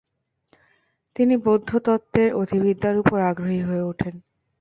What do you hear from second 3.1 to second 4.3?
আগ্রহী হয়ে ওঠেন।